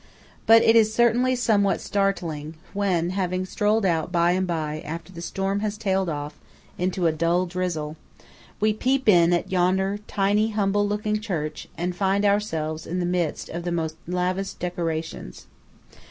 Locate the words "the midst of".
12.99-13.61